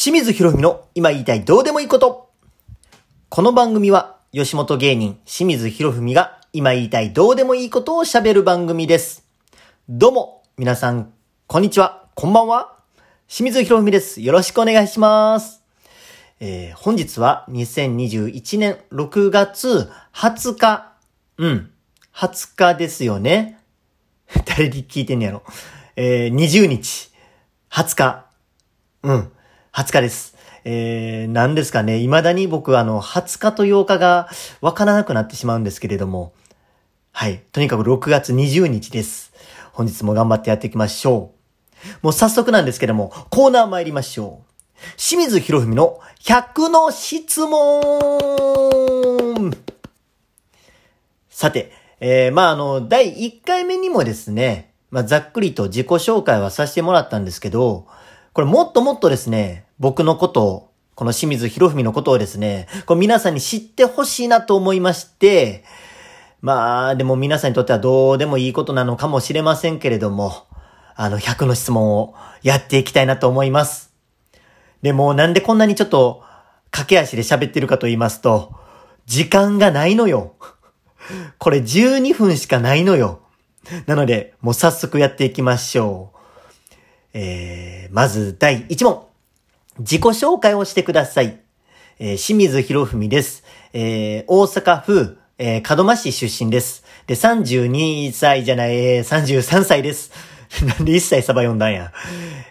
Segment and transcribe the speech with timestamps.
[0.00, 2.30] 清水博文の今言いたいどうでもいいこと。
[3.28, 9.26] この番組は吉本芸人清水博文が今言いたいどうでもいいことを喋る番組です。
[9.88, 11.12] どうも、皆さん、
[11.48, 12.76] こんにちは、こんばんは。
[13.26, 14.20] 清水博文です。
[14.20, 15.64] よろしくお願いします。
[16.38, 20.92] えー、本日は2021年6月20日。
[21.38, 21.72] うん。
[22.14, 23.58] 20日ですよね。
[24.46, 25.42] 誰に聞いてんねやろ。
[25.96, 27.10] えー、20日。
[27.68, 28.26] 20日。
[29.02, 29.32] うん。
[29.78, 30.36] 20日です。
[30.64, 32.00] えー、何ですかね。
[32.00, 34.28] 未だに僕はあの、20日と8日が
[34.60, 36.32] わからなくなってしまうんですけれども。
[37.12, 37.44] はい。
[37.52, 39.32] とにかく6月20日です。
[39.72, 41.32] 本日も頑張ってやっていきましょ
[42.02, 42.06] う。
[42.06, 44.46] もう早速なんですけども、コーナー参りましょう。
[44.96, 47.80] 清水博文の100の質問
[51.30, 57.86] さて、えー、まあ、あの、第1回目にもですね、まあ、ざっくりと自己紹介はさせてもらったんですけど、
[58.32, 65.64] これもっともっとですね、僕のことを、この清水博文のことをですね、これ皆さんに知ってほしいなと思いまして、
[66.40, 70.46] まあ、でも皆さんにとってはどうでもいいことなのかもしれませんけれども、
[70.94, 73.92] あの、100の質問をやっていきたいなと思います。
[74.82, 76.22] でも、なんでこんなにちょっと、
[76.70, 78.54] 駆け足で喋ってるかと言いますと、
[79.06, 80.34] 時間がないのよ。
[81.38, 83.20] これ12分しかないのよ。
[83.86, 86.18] なので、もう早速やっていきましょう。
[87.14, 89.06] えー、まず第1問。
[89.78, 91.38] 自己紹介をしてください。
[92.00, 93.44] えー、清水博文です。
[93.72, 96.84] えー、大阪府、えー、門真市出身です。
[97.06, 100.10] で、32歳じゃない、えー、33歳です。
[100.66, 101.92] なんで1歳サバ読んだんや。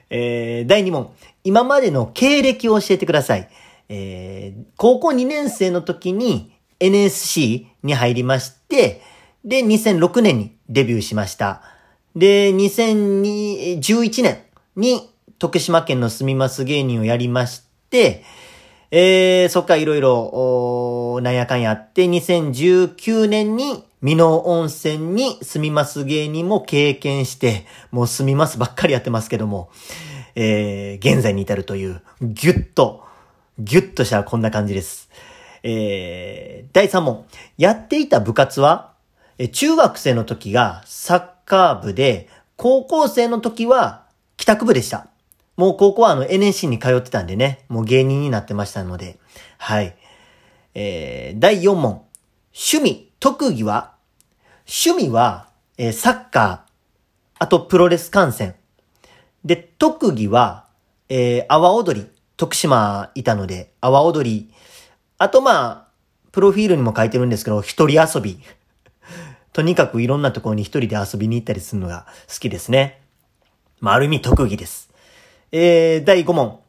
[0.10, 1.10] えー、第2問。
[1.44, 3.50] 今までの経歴を教えてください。
[3.90, 9.02] えー、高校2年生の時に NSC に入りまして、
[9.44, 11.62] で、2006年にデビューしました。
[12.16, 14.44] で、2011年
[14.76, 15.10] に
[15.40, 18.24] 徳島県の住みます芸人をやりまして、
[18.90, 29.70] えー、そっからいろいろ、なんやかんやって、2019年に、美濃温泉に住みます芸人も経験して、もう住みますばっかりやってますけども、
[30.36, 33.04] えー、現在に至るという、ぎゅっと、
[33.60, 35.10] ぎゅっとしたらこんな感じです。
[35.64, 37.26] えー、第3問。
[37.58, 38.94] やっていた部活は、
[39.52, 44.06] 中学生の時がサッカー部で、高校生の時は
[44.38, 45.08] 帰宅部でした。
[45.58, 49.18] もう高校はあの NSC に通ってたんでね、もう芸人になってましたので、
[49.58, 49.96] はい。
[50.76, 52.04] えー、第4問。
[52.54, 53.94] 趣味、特技は？
[54.68, 56.60] 趣味は、えー、サッカー、
[57.40, 58.56] あとプロレス観戦。
[59.44, 60.68] で、特技は、
[61.10, 62.08] えー、阿波踊り。
[62.38, 64.54] 徳島いたので、阿波踊り。
[65.18, 65.88] あとまあ、
[66.32, 68.40] プロフィールにも書いてるんですけど、一人遊び。
[69.54, 73.02] とにかくいろんなところに一人で遊びに行ったりするのが好きですね。
[73.80, 74.87] まあ、ある意味特技です。
[75.52, 76.60] えー、第5問。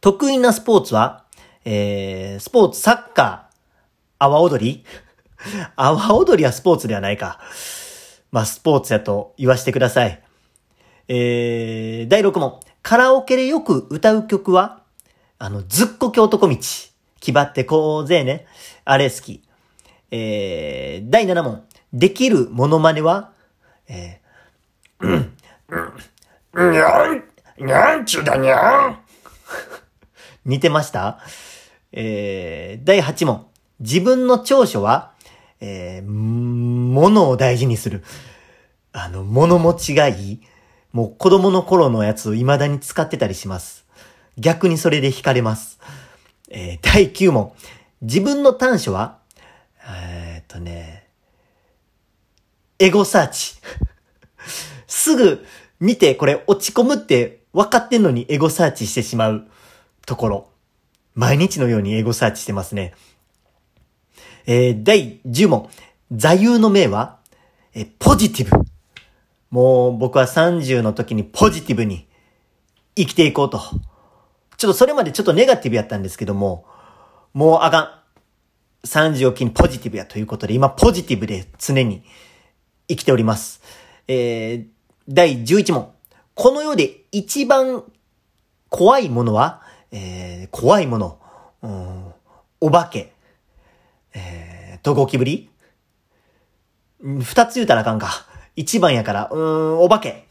[0.00, 1.24] 得意なスポーツは、
[1.64, 4.84] えー、スポーツ、サッカー、阿波踊り？
[5.76, 7.40] 阿波踊りはスポーツではないか。
[8.32, 10.22] まあ、スポーツやと言わせてください。
[11.08, 12.60] えー、第6問。
[12.82, 14.82] カラオケでよく歌う曲は？
[15.38, 16.56] あの、ずっこき男道。
[17.20, 18.46] 気張ってこうぜね。
[18.84, 19.42] あれ好き。
[20.10, 21.64] えー、第7問。
[21.92, 23.32] できるモノマネは？
[23.88, 25.36] えー、うん、
[26.52, 27.24] うん、にゃん、
[27.60, 29.00] にゃんちゅうだにゃん。
[30.44, 31.20] 似てました？
[31.92, 33.46] えー、第8問。
[33.80, 35.12] 自分の長所は、
[35.60, 38.02] えー、物を大事にする。
[38.92, 40.40] あの、物持ちがいい。
[40.92, 43.84] もう子供の頃のやつを未だに使ってたりします。
[44.36, 45.78] 逆にそれで惹かれます。
[46.50, 47.52] えー、第9問。
[48.02, 49.18] 自分の短所は
[49.90, 51.08] えー、っとね、
[52.78, 53.56] エゴサーチ。
[54.86, 55.44] すぐ
[55.80, 59.46] 見てこれ落ち込むって分かってんのにエゴサーチしてしまう
[60.06, 60.48] ところ。
[61.14, 62.94] 毎日のようにエゴサーチしてますね。
[64.46, 65.68] えー、第10問。
[66.10, 67.18] 座右の銘は、
[67.74, 68.64] えー、ポジティブ。
[69.50, 72.06] もう僕は30の時にポジティブに
[72.94, 73.58] 生きていこうと。
[74.56, 76.66] ちょっとそれまでちょっとネガティブやったんですけども、
[77.34, 77.98] もうあかん。
[78.86, 82.04] 30を機にポジティブやということで、今ポジティブで常に
[82.88, 83.60] 生きております。
[84.06, 84.66] えー、
[85.08, 85.92] 第11問。
[86.34, 87.84] この世で一番
[88.68, 91.18] 怖いものは、えー、怖いもの、
[91.62, 92.12] うん、
[92.60, 93.12] お化け、
[94.14, 95.50] えー、とゴキブリ
[97.00, 98.26] 二つ言うたらあかんか。
[98.56, 99.40] 一番やから、うー
[99.76, 100.26] ん、お化け。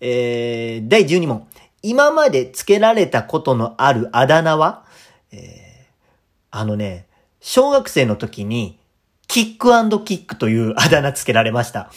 [0.00, 1.46] えー、第12問。
[1.82, 4.84] 今まで付けられたことのあるあだ名は、
[5.30, 5.38] えー、
[6.50, 7.06] あのね、
[7.40, 8.78] 小学生の時に、
[9.28, 11.90] キックキックというあだ名つけられました。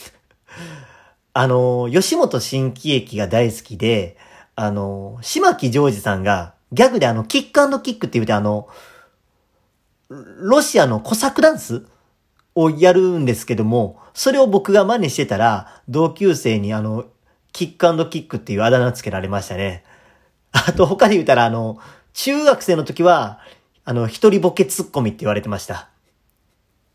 [1.34, 4.16] あの、吉本新喜劇が大好きで、
[4.54, 8.68] あの、島木ジョージさんがギャグであの、キックキックって言うてあの、
[10.08, 11.86] ロシアのコサクダンス
[12.54, 17.06] をやるんですけども、それを僕が真似してたら、同級生にあの、
[17.52, 19.84] キックキックっていうあだ名つけられましたね。
[20.52, 21.78] あと他で言うたらあの、
[22.12, 23.40] 中学生の時は、
[23.84, 25.88] あの、一人ボケツッコミって言われてました。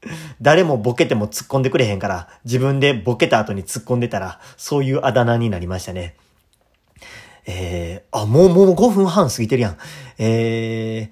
[0.42, 6.16] 誰もボケても突っ込んでくれへんから、自分でボケた後に突っ込んでたら、そういうあだ名になりましたね。
[7.46, 9.78] えー、あ、もうもう5分半過ぎてるやん。
[10.18, 11.12] え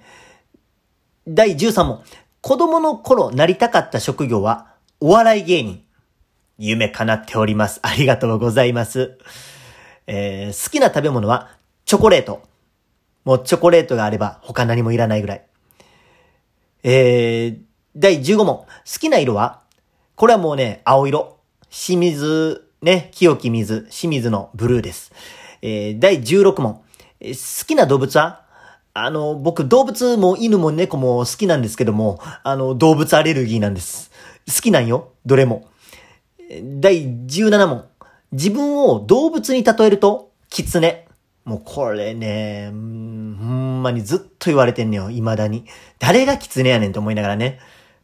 [1.26, 2.02] 第13問。
[2.40, 4.68] 子供の頃なりたかった職業は、
[5.00, 5.84] お笑い芸人。
[6.58, 7.80] 夢叶っております。
[7.82, 9.18] ありがとうございます。
[10.06, 11.50] えー、好きな食べ物は、
[11.84, 12.42] チョコレート。
[13.24, 15.44] もうチョコレートがあれば他何もいらないぐらい。
[16.82, 18.46] えー、第15問。
[18.46, 18.66] 好
[19.00, 19.60] きな色は？
[20.14, 21.38] これはもうね、青色。
[21.70, 25.12] 清水、ね、清き水、清水のブルーです。
[25.62, 26.80] えー、第16問。
[27.20, 28.44] えー、好きな動物は？
[28.94, 34.10] あの、僕動物も犬も猫も好きなんですけども、あの、動物アレルギーなんです。
[34.46, 35.12] 好きなんよ。
[35.24, 35.68] どれも。
[36.80, 37.84] 第17問。
[38.32, 41.06] 自分を動物に例えると、狐。
[41.44, 45.64] もうこれね、ほんまにずっと言われてんねよ、未だに。
[45.98, 47.58] 誰が狐やねんと思いながらね。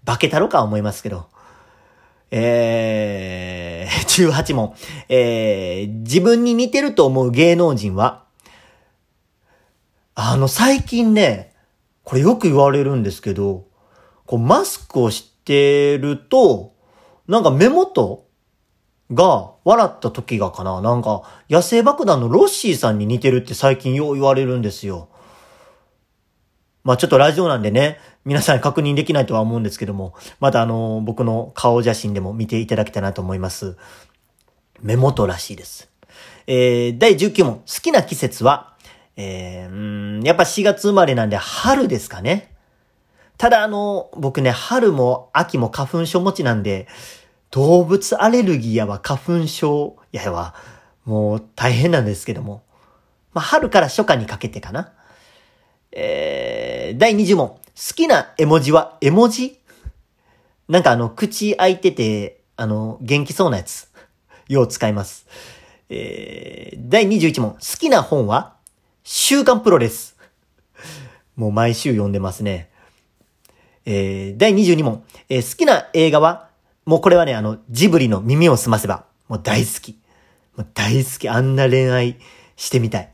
[0.04, 1.26] 化けたろか思いますけど。
[2.30, 4.74] えー、 18問。
[5.08, 8.24] えー、自分に似てると思う芸能人は？
[10.14, 11.52] あの、最近ね、
[12.04, 13.64] これよく言われるんですけど、
[14.26, 16.72] こう、マスクをしてると、
[17.26, 18.26] なんか目元
[19.12, 25.08] が笑った時がかななんか野生爆弾のロッシーさんに似てるって最近よう言われるんですよ。
[26.84, 33.76] まあちょっとラジオなんでね、皆さん確認できないとは思うんですけども、またあの、僕の顔写真でも見ていただきたいなと思います。
[34.82, 35.90] 目元らしいです。
[36.46, 37.54] えー、第19問。
[37.56, 38.74] 好きな季節は、
[39.16, 42.54] えー、うん、やっぱ4月生まれなんで春ですかね。
[43.38, 46.86] ただあの、僕ね、春も秋も花粉症持ちなんで、
[47.50, 50.54] 動物アレルギーやわ、花粉症やわ、
[51.06, 52.62] もう大変なんですけども。
[53.32, 54.92] まあ、春から初夏にかけてかな。
[55.94, 57.48] えー、第20問。
[57.48, 57.58] 好
[57.94, 59.58] きな絵文字は絵文字？
[60.68, 63.88] なんかあの、口開いてて、あの、元気そうなやつ。
[64.48, 65.26] よう使います。
[65.88, 67.52] えー、第21問。
[67.52, 68.56] 好きな本は
[69.04, 70.16] 週刊プロレス。
[71.36, 72.70] もう毎週読んでますね。
[73.86, 75.04] えー、第22問。
[75.28, 76.48] えー、好きな映画は
[76.86, 79.98] もうこれはね、あの、ジブリの耳を澄ませば、もう大好き。
[80.56, 81.28] もう大好き。
[81.28, 82.18] あんな恋愛
[82.56, 83.12] してみたい。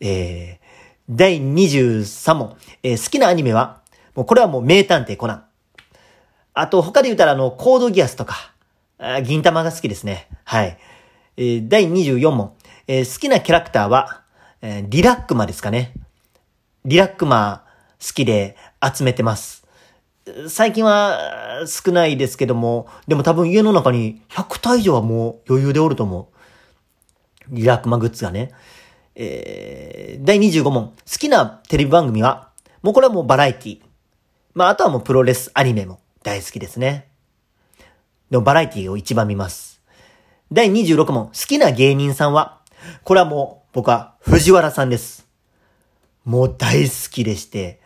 [0.00, 0.63] えー、
[1.08, 2.56] 第23問。
[2.82, 3.82] えー、好きなアニメは、
[4.14, 5.44] もうこれはもう名探偵コナン。
[6.54, 8.54] あと、他で言ったらあの、コードギアスとか、
[8.98, 10.28] あ銀玉が好きですね。
[10.44, 10.78] はい。
[11.36, 12.52] えー、第24問。
[12.86, 14.22] えー、好きなキャラクターは、
[14.62, 15.92] えー、リラックマですかね。
[16.84, 17.64] リラックマ
[18.00, 19.66] 好きで集めてます。
[20.48, 26.30] 最近は少ないですけども、でも多分家の中に100体以上はもう余裕でおると思
[27.50, 27.54] う。
[27.54, 28.52] リラックマグッズがね。
[29.14, 30.88] えー、第25問。
[30.88, 32.50] 好きなテレビ番組は、
[32.82, 33.80] もうこれはもうバラエティ。
[34.54, 37.08] まあ、あとはもうプロレスアニメも大好きですね。
[38.30, 39.80] でもバラエティを一番見ます。
[40.52, 41.26] 第26問。
[41.26, 42.60] 好きな芸人さんは、
[43.04, 45.26] これはもう僕は藤原さんです。
[46.24, 47.80] もう大好きでして、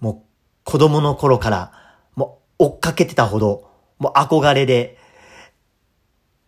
[0.00, 0.28] もう
[0.64, 1.72] 子供の頃から、
[2.14, 4.98] もう追っかけてたほど、もう憧れで、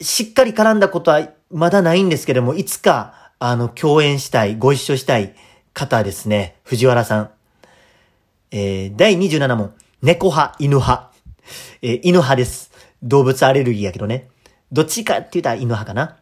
[0.01, 5.35] しっかり絡んだことはまだないんですけども、いつか、あの、共演したい、ご一緒したい
[5.73, 6.57] 方ですね。
[6.63, 7.31] 藤原さん。
[8.51, 9.73] えー、第27問。
[10.03, 11.11] 猫派、犬派。
[11.81, 12.71] えー、犬派です。
[13.03, 14.29] 動物アレルギーやけどね。
[14.71, 16.19] どっちかって言ったら犬派かな。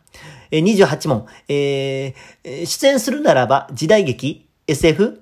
[0.52, 1.26] えー、28問。
[1.48, 5.20] えー、出演するならば、時代劇 ?SF?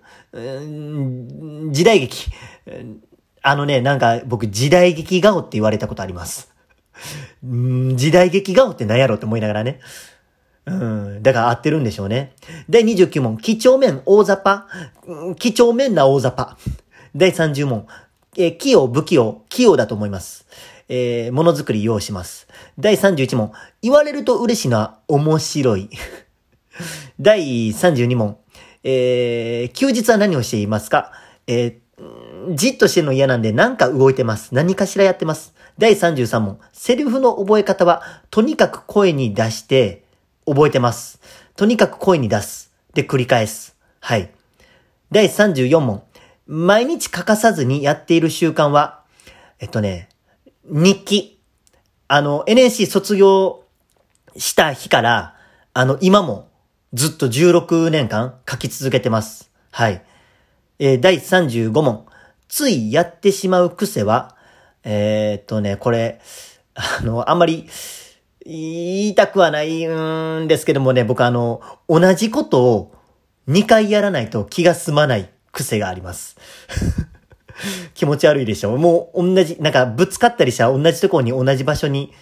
[1.71, 2.31] 時代劇。
[3.41, 6.53] あのね、なんか僕時代劇顔って言われたことあります。
[7.43, 9.81] 時代劇顔って何やろって思いながらね。
[10.67, 11.23] うん。
[11.23, 12.33] だから合ってるんでしょうね。
[12.69, 14.67] 第29問、几帳面大雑把。
[15.39, 16.57] 几帳面な大雑把。
[17.15, 17.87] 第30問、
[18.37, 20.47] えー、器用、不器用、器用だと思います。
[20.89, 22.47] えー、ものづくり用意します。
[22.79, 25.89] 第31問、言われると嬉しいのは面白い。
[27.19, 28.37] 第32問、
[28.85, 31.13] えー、休日は何をしていますか？
[31.47, 34.55] えー、じっとしてるの嫌なんで何か動いてます。
[34.55, 35.55] 何かしらやってます。
[35.79, 36.59] 第33問。
[36.73, 40.06] セリフの覚え方は、とにかく声に出して
[40.47, 41.21] 覚えてます。
[41.57, 42.73] とにかく声に出す。
[42.95, 43.77] で、繰り返す。
[44.01, 44.31] はい。
[45.11, 46.03] 第34問。
[46.47, 49.03] 毎日欠かさずにやっている習慣は、
[49.59, 50.09] えっとね、
[50.65, 51.41] 日記。
[52.09, 53.65] あの、NSC 卒業
[54.37, 55.37] した日から、
[55.75, 56.49] あの、今も
[56.93, 59.51] ずっと16年間書き続けてます。
[59.73, 60.03] はい。
[60.79, 62.07] えー、第35問。
[62.49, 64.37] ついやってしまう癖は、
[64.85, 66.21] えー、っとね、これ、
[66.75, 67.69] あの、あんまり、
[68.47, 72.95] 言いたくはないんですけどもね、僕あの、同じことを
[73.49, 76.37] 2回やらないと気が済まない癖があります。
[77.95, 82.13] 気持ち悪いでしょもう同じ、なんかぶつかったりしたら同じところに同じ場所に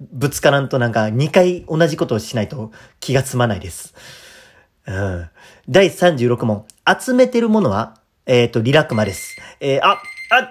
[0.00, 3.94] ぶつからんとなんか2回同じことをしないと気が済まないです。
[4.86, 5.28] うん。
[5.68, 6.64] 第36問。
[7.00, 9.36] 集めてるものはえっ、ー、と、リラックマです。
[9.58, 10.50] えー、あ、あ、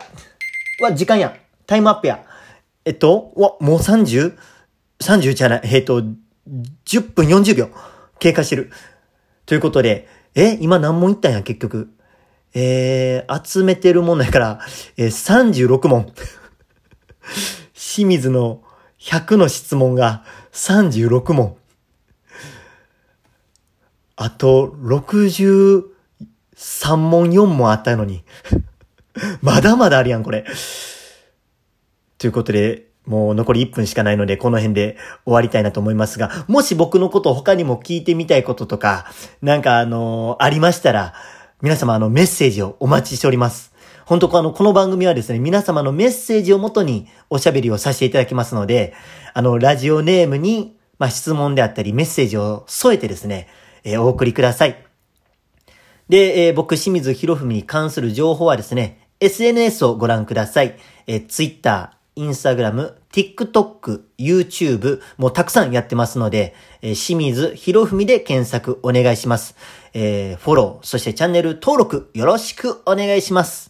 [0.84, 1.34] わ、時間や。
[1.66, 2.26] タイムアップや。
[2.84, 4.36] えっと、わ、もう 30?
[5.02, 5.62] 30?30 じゃない。
[5.64, 6.02] えっ、ー、と、
[6.86, 7.70] 10分40秒
[8.20, 8.72] 経過してる。
[9.46, 11.94] ということで、え、今何問いったんや、結局。
[12.54, 14.60] えー、集めてるもんやから、
[14.98, 16.12] えー、36問。
[17.74, 18.64] 清水の
[19.00, 21.56] 100の質問が36問。
[24.16, 25.84] あと、63
[26.98, 28.26] 問4問あったのに。
[29.42, 30.46] まだまだあるやん、これ。
[32.18, 39.08] ということで、もう残り1分しかないので、この辺で終わりたいなと思いますが、もし僕のこと他にも聞いてみたいこととか、
[39.42, 41.16] なんかあのー、ありましたら、
[41.62, 43.74] 皆様あのメッセージをお待ちしております。
[44.06, 48.94] 本当あの、この番組はですね、皆様のメッセージをもとにおしゃべりをさせていただきますので、
[49.34, 53.48] あの、ラジオネームに、まあ、質問であったりメッセージを添えてですね、
[53.84, 54.86] えー、お送りください。
[56.10, 60.78] で、えー、僕、清水博文に関する情報はですね、SNS をご覧ください。
[61.08, 69.56] えー、Twitter、Instagram、TikTok、YouTube、もうたくさんやってますので、えー、清水博文で検索お願いします。
[69.94, 73.70] えー、フォロー、そしてチャンネル登録よろしくお願いします。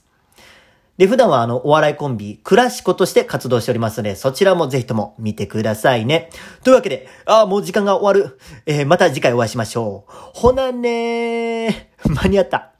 [0.99, 6.29] で、普段はあの、お笑いコンビ、クラシコとして活動しておりますので、そちらもぜひとも見てくださいね。
[6.65, 8.37] というわけで、ああ、もう時間が終わる。
[8.65, 10.11] えー、また次回お会いしましょう。
[10.33, 12.13] ほなねー。
[12.13, 12.73] 間に合った。